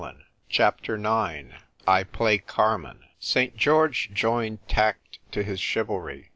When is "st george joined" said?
3.19-4.67